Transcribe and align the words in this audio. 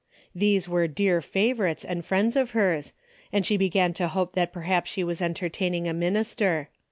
These 0.33 0.67
were 0.67 0.87
dear 0.87 1.21
favorites 1.21 1.85
and 1.85 2.03
friends 2.03 2.35
of 2.35 2.51
hers, 2.57 2.91
and 3.31 3.45
she 3.45 3.55
began 3.55 3.93
to 3.93 4.07
hope 4.07 4.33
that 4.33 4.51
perhaps 4.51 4.89
she 4.89 5.03
was 5.03 5.21
entertaining 5.21 5.87
a 5.87 5.93
minister. 5.93 6.69